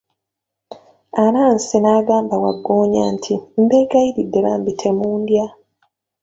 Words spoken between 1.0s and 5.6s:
Anansi n'agamba wagggoonya nti, mbegayiridde bambi temundya!